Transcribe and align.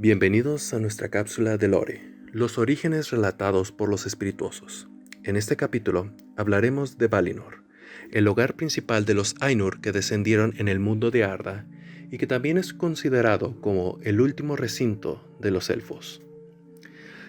Bienvenidos 0.00 0.74
a 0.74 0.78
nuestra 0.78 1.08
cápsula 1.08 1.56
de 1.56 1.66
Lore, 1.66 2.00
los 2.30 2.56
orígenes 2.56 3.10
relatados 3.10 3.72
por 3.72 3.88
los 3.88 4.06
espirituosos. 4.06 4.86
En 5.24 5.34
este 5.34 5.56
capítulo 5.56 6.12
hablaremos 6.36 6.98
de 6.98 7.08
Valinor, 7.08 7.64
el 8.12 8.28
hogar 8.28 8.54
principal 8.54 9.04
de 9.04 9.14
los 9.14 9.34
Ainur 9.40 9.80
que 9.80 9.90
descendieron 9.90 10.54
en 10.58 10.68
el 10.68 10.78
mundo 10.78 11.10
de 11.10 11.24
Arda 11.24 11.66
y 12.12 12.18
que 12.18 12.28
también 12.28 12.58
es 12.58 12.72
considerado 12.72 13.60
como 13.60 13.98
el 14.04 14.20
último 14.20 14.54
recinto 14.54 15.36
de 15.40 15.50
los 15.50 15.68
elfos. 15.68 16.22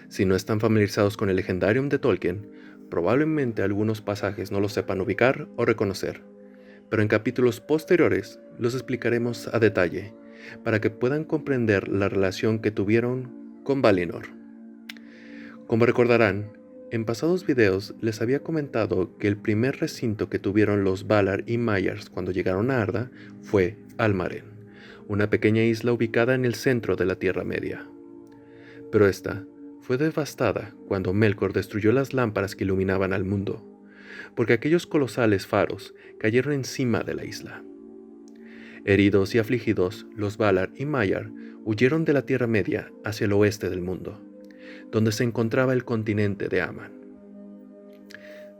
Si 0.08 0.24
no 0.24 0.36
están 0.36 0.60
familiarizados 0.60 1.16
con 1.16 1.28
el 1.28 1.34
legendarium 1.34 1.88
de 1.88 1.98
Tolkien, 1.98 2.52
probablemente 2.88 3.62
algunos 3.62 4.00
pasajes 4.00 4.52
no 4.52 4.60
los 4.60 4.72
sepan 4.72 5.00
ubicar 5.00 5.48
o 5.56 5.64
reconocer, 5.64 6.22
pero 6.88 7.02
en 7.02 7.08
capítulos 7.08 7.60
posteriores 7.60 8.38
los 8.60 8.74
explicaremos 8.74 9.48
a 9.52 9.58
detalle 9.58 10.14
para 10.64 10.80
que 10.80 10.90
puedan 10.90 11.24
comprender 11.24 11.88
la 11.88 12.08
relación 12.08 12.60
que 12.60 12.70
tuvieron 12.70 13.62
con 13.64 13.82
Valinor. 13.82 14.26
Como 15.66 15.86
recordarán, 15.86 16.52
en 16.90 17.04
pasados 17.04 17.46
videos 17.46 17.94
les 18.00 18.20
había 18.20 18.42
comentado 18.42 19.16
que 19.16 19.28
el 19.28 19.36
primer 19.36 19.78
recinto 19.78 20.28
que 20.28 20.40
tuvieron 20.40 20.82
los 20.82 21.06
Valar 21.06 21.44
y 21.46 21.56
Mayars 21.56 22.10
cuando 22.10 22.32
llegaron 22.32 22.72
a 22.72 22.82
Arda 22.82 23.12
fue 23.42 23.76
Almaren, 23.96 24.44
una 25.06 25.30
pequeña 25.30 25.62
isla 25.62 25.92
ubicada 25.92 26.34
en 26.34 26.44
el 26.44 26.56
centro 26.56 26.96
de 26.96 27.06
la 27.06 27.14
Tierra 27.14 27.44
Media. 27.44 27.86
Pero 28.90 29.06
esta 29.06 29.44
fue 29.80 29.98
devastada 29.98 30.74
cuando 30.88 31.12
Melkor 31.12 31.52
destruyó 31.52 31.92
las 31.92 32.12
lámparas 32.12 32.56
que 32.56 32.64
iluminaban 32.64 33.12
al 33.12 33.24
mundo, 33.24 33.64
porque 34.34 34.52
aquellos 34.54 34.86
colosales 34.86 35.46
faros 35.46 35.94
cayeron 36.18 36.52
encima 36.52 37.00
de 37.04 37.14
la 37.14 37.24
isla. 37.24 37.62
Heridos 38.84 39.34
y 39.34 39.38
afligidos, 39.38 40.06
los 40.16 40.36
Valar 40.36 40.70
y 40.74 40.86
Maiar 40.86 41.30
huyeron 41.64 42.04
de 42.04 42.12
la 42.12 42.22
Tierra 42.22 42.46
Media 42.46 42.90
hacia 43.04 43.26
el 43.26 43.32
oeste 43.32 43.68
del 43.68 43.82
mundo, 43.82 44.20
donde 44.90 45.12
se 45.12 45.24
encontraba 45.24 45.72
el 45.72 45.84
continente 45.84 46.48
de 46.48 46.62
Aman. 46.62 46.92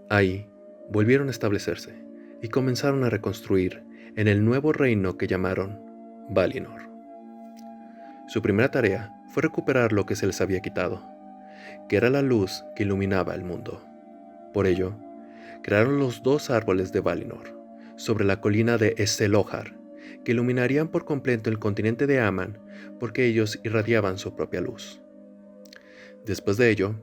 Ahí 0.08 0.46
volvieron 0.90 1.28
a 1.28 1.30
establecerse 1.30 1.94
y 2.42 2.48
comenzaron 2.48 3.04
a 3.04 3.10
reconstruir 3.10 3.82
en 4.16 4.28
el 4.28 4.44
nuevo 4.44 4.72
reino 4.72 5.16
que 5.16 5.26
llamaron 5.26 5.80
Valinor. 6.28 6.90
Su 8.28 8.42
primera 8.42 8.70
tarea 8.70 9.12
fue 9.32 9.42
recuperar 9.42 9.92
lo 9.92 10.06
que 10.06 10.16
se 10.16 10.26
les 10.26 10.40
había 10.40 10.60
quitado, 10.60 11.02
que 11.88 11.96
era 11.96 12.10
la 12.10 12.22
luz 12.22 12.64
que 12.76 12.82
iluminaba 12.82 13.34
el 13.34 13.44
mundo. 13.44 13.84
Por 14.52 14.66
ello, 14.66 14.94
crearon 15.62 15.98
los 15.98 16.22
dos 16.22 16.50
árboles 16.50 16.92
de 16.92 17.00
Valinor, 17.00 17.58
sobre 17.96 18.24
la 18.24 18.40
colina 18.40 18.78
de 18.78 18.94
Estelohar, 18.98 19.79
que 20.24 20.32
iluminarían 20.32 20.88
por 20.88 21.04
completo 21.04 21.50
el 21.50 21.58
continente 21.58 22.06
de 22.06 22.20
Aman, 22.20 22.58
porque 22.98 23.26
ellos 23.26 23.60
irradiaban 23.64 24.18
su 24.18 24.34
propia 24.34 24.60
luz. 24.60 25.00
Después 26.26 26.56
de 26.56 26.70
ello, 26.70 26.94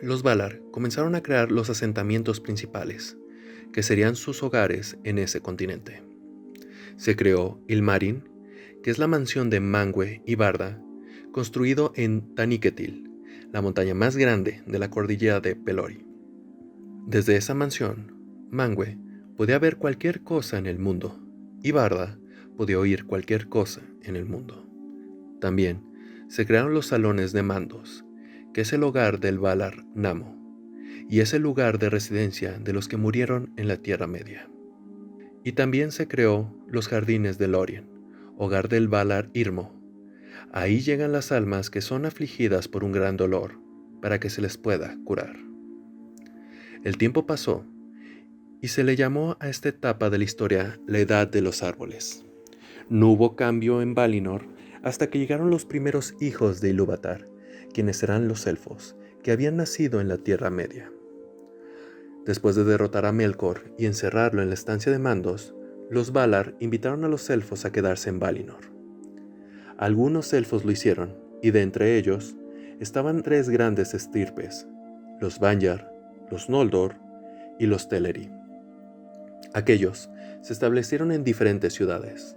los 0.00 0.22
Valar 0.22 0.60
comenzaron 0.70 1.14
a 1.14 1.22
crear 1.22 1.52
los 1.52 1.68
asentamientos 1.68 2.40
principales, 2.40 3.16
que 3.72 3.82
serían 3.82 4.16
sus 4.16 4.42
hogares 4.42 4.98
en 5.04 5.18
ese 5.18 5.40
continente. 5.40 6.02
Se 6.96 7.16
creó 7.16 7.60
Ilmarin, 7.68 8.28
que 8.82 8.90
es 8.90 8.98
la 8.98 9.06
mansión 9.06 9.50
de 9.50 9.60
Mangue 9.60 10.22
y 10.26 10.34
Barda, 10.34 10.82
construido 11.32 11.92
en 11.96 12.34
Taniketil, 12.34 13.10
la 13.52 13.62
montaña 13.62 13.94
más 13.94 14.16
grande 14.16 14.62
de 14.66 14.78
la 14.78 14.90
cordillera 14.90 15.40
de 15.40 15.54
Pelori. 15.54 16.04
Desde 17.06 17.36
esa 17.36 17.54
mansión, 17.54 18.16
Mangue 18.50 18.98
podía 19.36 19.58
ver 19.58 19.76
cualquier 19.76 20.22
cosa 20.22 20.58
en 20.58 20.66
el 20.66 20.78
mundo, 20.78 21.18
y 21.62 21.72
Barda 21.72 22.18
podía 22.56 22.78
oír 22.78 23.04
cualquier 23.04 23.48
cosa 23.48 23.82
en 24.02 24.16
el 24.16 24.26
mundo. 24.26 24.66
También 25.40 25.82
se 26.28 26.46
crearon 26.46 26.74
los 26.74 26.86
salones 26.86 27.32
de 27.32 27.42
mandos, 27.42 28.04
que 28.52 28.60
es 28.62 28.72
el 28.72 28.82
hogar 28.82 29.20
del 29.20 29.38
Valar 29.38 29.84
Namo, 29.94 30.36
y 31.08 31.20
es 31.20 31.34
el 31.34 31.42
lugar 31.42 31.78
de 31.78 31.90
residencia 31.90 32.58
de 32.58 32.72
los 32.72 32.88
que 32.88 32.96
murieron 32.96 33.52
en 33.56 33.68
la 33.68 33.76
Tierra 33.76 34.06
Media. 34.06 34.48
Y 35.42 35.52
también 35.52 35.90
se 35.90 36.06
creó 36.06 36.54
los 36.68 36.88
jardines 36.88 37.38
de 37.38 37.48
Lorien, 37.48 37.86
hogar 38.36 38.68
del 38.68 38.88
Valar 38.88 39.30
Irmo. 39.32 39.80
Ahí 40.52 40.80
llegan 40.80 41.12
las 41.12 41.32
almas 41.32 41.70
que 41.70 41.80
son 41.80 42.06
afligidas 42.06 42.68
por 42.68 42.84
un 42.84 42.92
gran 42.92 43.16
dolor, 43.16 43.60
para 44.00 44.20
que 44.20 44.30
se 44.30 44.42
les 44.42 44.56
pueda 44.56 44.96
curar. 45.04 45.36
El 46.84 46.96
tiempo 46.96 47.26
pasó, 47.26 47.66
y 48.60 48.68
se 48.68 48.84
le 48.84 48.96
llamó 48.96 49.36
a 49.40 49.48
esta 49.48 49.68
etapa 49.68 50.10
de 50.10 50.18
la 50.18 50.24
historia 50.24 50.78
la 50.86 50.98
Edad 50.98 51.28
de 51.28 51.40
los 51.40 51.62
Árboles. 51.62 52.24
No 52.88 53.10
hubo 53.10 53.36
cambio 53.36 53.82
en 53.82 53.94
Valinor 53.94 54.46
hasta 54.82 55.08
que 55.08 55.18
llegaron 55.18 55.50
los 55.50 55.64
primeros 55.64 56.14
hijos 56.20 56.60
de 56.60 56.70
Ilúvatar, 56.70 57.28
quienes 57.72 57.98
serán 57.98 58.28
los 58.28 58.46
elfos, 58.46 58.96
que 59.22 59.32
habían 59.32 59.56
nacido 59.56 60.00
en 60.00 60.08
la 60.08 60.18
Tierra 60.18 60.50
Media. 60.50 60.90
Después 62.26 62.56
de 62.56 62.64
derrotar 62.64 63.06
a 63.06 63.12
Melkor 63.12 63.74
y 63.78 63.86
encerrarlo 63.86 64.42
en 64.42 64.48
la 64.48 64.54
estancia 64.54 64.90
de 64.92 64.98
mandos, 64.98 65.54
los 65.88 66.12
Valar 66.12 66.54
invitaron 66.60 67.04
a 67.04 67.08
los 67.08 67.28
elfos 67.30 67.64
a 67.64 67.72
quedarse 67.72 68.10
en 68.10 68.18
Valinor. 68.18 68.72
Algunos 69.78 70.32
elfos 70.32 70.64
lo 70.64 70.70
hicieron, 70.70 71.16
y 71.42 71.50
de 71.52 71.62
entre 71.62 71.96
ellos 71.96 72.36
estaban 72.80 73.22
tres 73.22 73.48
grandes 73.48 73.94
estirpes, 73.94 74.66
los 75.20 75.38
Banyar, 75.38 75.90
los 76.30 76.48
Noldor 76.48 76.96
y 77.58 77.66
los 77.66 77.88
Teleri. 77.88 78.39
Aquellos 79.54 80.10
se 80.42 80.52
establecieron 80.52 81.12
en 81.12 81.24
diferentes 81.24 81.74
ciudades. 81.74 82.36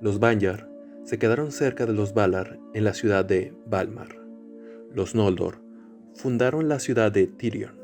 Los 0.00 0.18
Banyar 0.18 0.68
se 1.04 1.18
quedaron 1.18 1.52
cerca 1.52 1.86
de 1.86 1.92
los 1.92 2.14
Valar 2.14 2.58
en 2.74 2.84
la 2.84 2.94
ciudad 2.94 3.24
de 3.24 3.54
Valmar. 3.66 4.20
Los 4.92 5.14
Noldor 5.14 5.62
fundaron 6.14 6.68
la 6.68 6.78
ciudad 6.78 7.12
de 7.12 7.26
Tirion. 7.26 7.74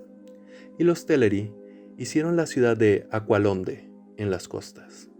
Y 0.78 0.84
los 0.84 1.06
Teleri 1.06 1.52
hicieron 1.98 2.36
la 2.36 2.46
ciudad 2.46 2.76
de 2.76 3.06
Aqualonde 3.10 3.90
en 4.16 4.30
las 4.30 4.48
costas. 4.48 5.10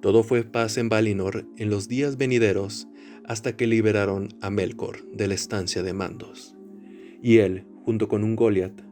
Todo 0.00 0.24
fue 0.24 0.42
paz 0.44 0.78
en 0.78 0.88
Valinor 0.88 1.46
en 1.56 1.70
los 1.70 1.88
días 1.88 2.16
venideros 2.16 2.88
hasta 3.24 3.56
que 3.56 3.66
liberaron 3.66 4.28
a 4.40 4.50
Melkor 4.50 5.08
de 5.12 5.28
la 5.28 5.34
estancia 5.34 5.82
de 5.82 5.92
mandos. 5.92 6.56
Y 7.22 7.38
él, 7.38 7.66
junto 7.84 8.08
con 8.08 8.24
un 8.24 8.34
Goliath, 8.34 8.82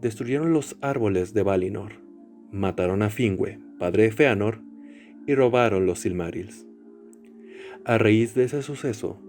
destruyeron 0.00 0.52
los 0.52 0.76
árboles 0.80 1.34
de 1.34 1.42
Valinor, 1.42 2.03
mataron 2.54 3.02
a 3.02 3.10
Fingüe, 3.10 3.58
padre 3.78 4.04
de 4.04 4.12
Feanor, 4.12 4.60
y 5.26 5.34
robaron 5.34 5.86
los 5.86 6.00
Silmarils. 6.00 6.66
A 7.84 7.98
raíz 7.98 8.34
de 8.34 8.44
ese 8.44 8.62
suceso, 8.62 9.20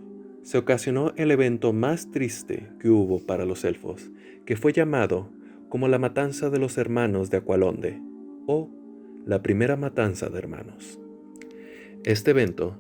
se 0.44 0.60
ocasionó 0.60 1.12
el 1.18 1.32
evento 1.32 1.74
más 1.74 2.12
triste 2.12 2.70
que 2.80 2.90
hubo 2.90 3.20
para 3.26 3.46
los 3.46 3.66
elfos, 3.66 4.12
que 4.46 4.56
fue 4.56 4.74
llamado 4.74 5.32
como 5.70 5.88
la 5.88 5.98
matanza 5.98 6.52
de 6.52 6.60
los 6.60 6.78
hermanos 6.78 7.32
de 7.32 7.38
Aqualonde, 7.38 8.00
o 8.46 8.70
la 9.26 9.42
primera 9.42 9.76
matanza 9.76 10.30
de 10.30 10.38
hermanos. 10.38 11.00
Este 12.04 12.32
evento 12.32 12.78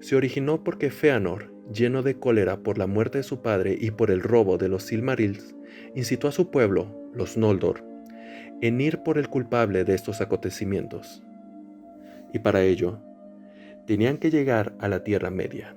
se 0.00 0.16
originó 0.16 0.64
porque 0.64 0.90
Feanor, 0.90 1.52
lleno 1.70 2.02
de 2.02 2.18
cólera 2.18 2.62
por 2.62 2.78
la 2.78 2.86
muerte 2.86 3.18
de 3.18 3.24
su 3.24 3.42
padre 3.42 3.76
y 3.78 3.90
por 3.90 4.10
el 4.10 4.22
robo 4.22 4.56
de 4.56 4.70
los 4.70 4.84
Silmarils, 4.84 5.54
incitó 5.94 6.28
a 6.28 6.32
su 6.32 6.50
pueblo, 6.50 7.10
los 7.14 7.36
Noldor, 7.36 7.91
en 8.60 8.80
ir 8.80 8.98
por 8.98 9.18
el 9.18 9.28
culpable 9.28 9.84
de 9.84 9.94
estos 9.94 10.20
acontecimientos 10.20 11.22
y 12.32 12.38
para 12.38 12.62
ello 12.62 12.98
tenían 13.86 14.16
que 14.16 14.30
llegar 14.30 14.74
a 14.80 14.88
la 14.88 15.04
Tierra 15.04 15.30
Media. 15.30 15.76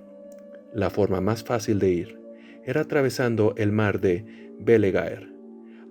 La 0.73 0.89
forma 0.89 1.21
más 1.21 1.43
fácil 1.43 1.79
de 1.79 1.89
ir 1.89 2.19
era 2.63 2.81
atravesando 2.81 3.53
el 3.57 3.71
mar 3.71 3.99
de 3.99 4.25
Belegaer, 4.59 5.29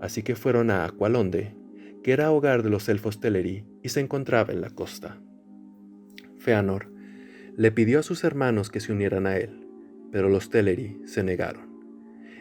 así 0.00 0.22
que 0.22 0.34
fueron 0.34 0.70
a 0.70 0.84
Aqualonde, 0.84 1.54
que 2.02 2.12
era 2.12 2.30
hogar 2.32 2.62
de 2.62 2.70
los 2.70 2.88
elfos 2.88 3.20
Teleri 3.20 3.64
y 3.82 3.90
se 3.90 4.00
encontraba 4.00 4.52
en 4.52 4.60
la 4.60 4.70
costa. 4.70 5.18
Feanor 6.38 6.92
le 7.56 7.70
pidió 7.70 8.00
a 8.00 8.02
sus 8.02 8.24
hermanos 8.24 8.70
que 8.70 8.80
se 8.80 8.92
unieran 8.92 9.26
a 9.26 9.36
él, 9.36 9.66
pero 10.10 10.28
los 10.28 10.50
Teleri 10.50 11.00
se 11.06 11.22
negaron. 11.22 11.72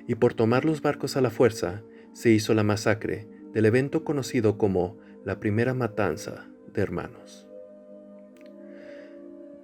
Y 0.07 0.15
por 0.15 0.33
tomar 0.33 0.65
los 0.65 0.81
barcos 0.81 1.15
a 1.15 1.21
la 1.21 1.29
fuerza, 1.29 1.83
se 2.11 2.29
hizo 2.29 2.53
la 2.53 2.63
masacre 2.63 3.27
del 3.53 3.65
evento 3.65 4.03
conocido 4.03 4.57
como 4.57 4.97
la 5.23 5.39
primera 5.39 5.73
matanza 5.73 6.45
de 6.73 6.81
hermanos. 6.81 7.47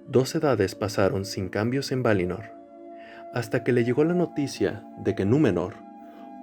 Dos 0.06 0.34
edades 0.34 0.74
pasaron 0.74 1.24
sin 1.24 1.48
cambios 1.48 1.92
en 1.92 2.02
Valinor, 2.02 2.52
hasta 3.34 3.62
que 3.62 3.72
le 3.72 3.84
llegó 3.84 4.04
la 4.04 4.14
noticia 4.14 4.84
de 4.98 5.14
que 5.14 5.24
Númenor, 5.24 5.74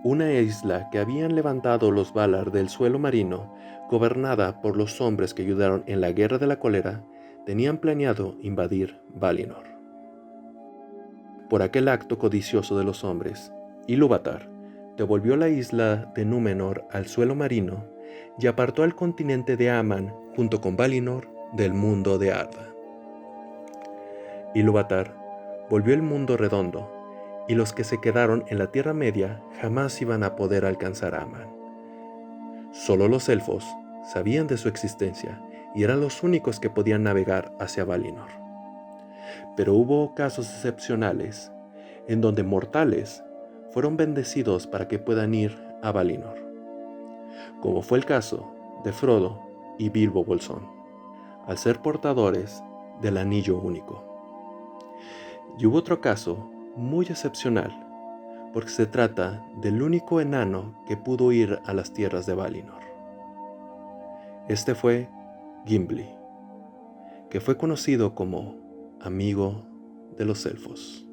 una 0.04 0.32
isla 0.34 0.90
que 0.92 1.00
habían 1.00 1.36
levantado 1.36 1.92
los 1.92 2.14
Valar 2.14 2.52
del 2.52 2.70
suelo 2.70 3.00
marino, 3.00 3.56
gobernada 3.90 4.62
por 4.62 4.78
los 4.78 5.02
hombres 5.02 5.34
que 5.34 5.42
ayudaron 5.42 5.84
en 5.88 6.02
la 6.02 6.12
Guerra 6.12 6.38
de 6.38 6.48
la 6.48 6.60
Cólera, 6.60 7.04
tenían 7.46 7.78
planeado 7.78 8.36
invadir 8.42 9.00
Valinor. 9.10 9.66
Por 11.50 11.62
aquel 11.62 11.88
acto 11.88 12.18
codicioso 12.18 12.78
de 12.78 12.84
los 12.84 13.04
hombres, 13.06 13.54
Ilúvatar 13.88 14.57
devolvió 14.98 15.38
la 15.38 15.48
isla 15.48 16.12
de 16.16 16.26
Númenor 16.26 16.86
al 16.92 17.06
suelo 17.06 17.36
marino 17.36 17.86
y 18.40 18.48
apartó 18.48 18.84
al 18.84 18.96
continente 18.96 19.56
de 19.56 19.70
Aman 19.70 20.14
junto 20.36 20.60
con 20.60 20.76
Valinor 20.76 21.30
del 21.54 21.74
mundo 21.74 22.18
de 22.18 22.34
Arda. 22.34 22.68
Ilúvatar 24.54 25.16
volvió 25.70 25.94
el 25.94 26.02
mundo 26.02 26.36
redondo, 26.36 26.92
y 27.48 27.56
los 27.56 27.74
que 27.74 27.84
se 27.84 28.02
quedaron 28.02 28.44
en 28.48 28.58
la 28.58 28.72
Tierra 28.72 28.94
Media 28.94 29.42
jamás 29.62 30.02
iban 30.02 30.24
a 30.24 30.36
poder 30.36 30.66
alcanzar 30.66 31.16
a 31.16 31.22
Aman. 31.22 31.48
Solo 32.72 33.08
los 33.08 33.30
elfos 33.30 33.66
sabían 34.12 34.48
de 34.48 34.58
su 34.58 34.68
existencia 34.68 35.42
y 35.76 35.84
eran 35.84 36.02
los 36.02 36.24
únicos 36.24 36.60
que 36.60 36.70
podían 36.70 37.04
navegar 37.04 37.54
hacia 37.60 37.86
Valinor. 37.86 38.30
Pero 39.56 39.74
hubo 39.76 40.16
casos 40.16 40.50
excepcionales 40.50 41.52
en 42.08 42.22
donde 42.22 42.44
mortales 42.44 43.24
fueron 43.78 43.96
bendecidos 43.96 44.66
para 44.66 44.88
que 44.88 44.98
puedan 44.98 45.36
ir 45.36 45.56
a 45.84 45.92
Valinor, 45.92 46.36
como 47.62 47.84
fue 47.84 48.00
el 48.00 48.06
caso 48.06 48.52
de 48.84 48.92
Frodo 48.92 49.40
y 49.78 49.90
Bilbo 49.90 50.26
Bolsón, 50.26 50.68
al 51.46 51.60
ser 51.60 51.80
portadores 51.84 52.64
del 53.04 53.18
anillo 53.18 53.60
único. 53.60 54.04
Y 55.60 55.68
hubo 55.68 55.78
otro 55.78 56.02
caso 56.02 56.50
muy 56.76 57.06
excepcional, 57.06 57.72
porque 58.52 58.72
se 58.72 58.88
trata 58.88 59.46
del 59.62 59.84
único 59.84 60.22
enano 60.22 60.84
que 60.88 60.98
pudo 60.98 61.32
ir 61.32 61.60
a 61.64 61.72
las 61.76 61.94
tierras 61.94 62.26
de 62.26 62.34
Valinor. 62.34 62.82
Este 64.48 64.74
fue 64.74 65.08
Gimli, 65.68 66.10
que 67.30 67.40
fue 67.40 67.58
conocido 67.58 68.16
como 68.16 68.56
amigo 69.02 69.62
de 70.18 70.26
los 70.26 70.48
elfos. 70.48 71.07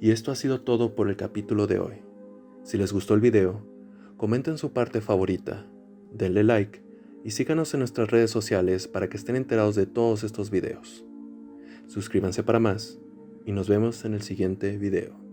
Y 0.00 0.10
esto 0.10 0.30
ha 0.30 0.34
sido 0.34 0.60
todo 0.60 0.94
por 0.94 1.08
el 1.08 1.16
capítulo 1.16 1.66
de 1.66 1.78
hoy. 1.78 1.94
Si 2.62 2.76
les 2.76 2.92
gustó 2.92 3.14
el 3.14 3.20
video, 3.20 3.66
comenten 4.16 4.58
su 4.58 4.72
parte 4.72 5.00
favorita, 5.00 5.66
denle 6.12 6.44
like 6.44 6.82
y 7.24 7.30
síganos 7.30 7.72
en 7.74 7.80
nuestras 7.80 8.10
redes 8.10 8.30
sociales 8.30 8.88
para 8.88 9.08
que 9.08 9.16
estén 9.16 9.36
enterados 9.36 9.74
de 9.74 9.86
todos 9.86 10.24
estos 10.24 10.50
videos. 10.50 11.04
Suscríbanse 11.86 12.42
para 12.42 12.60
más 12.60 12.98
y 13.44 13.52
nos 13.52 13.68
vemos 13.68 14.04
en 14.04 14.14
el 14.14 14.22
siguiente 14.22 14.76
video. 14.76 15.25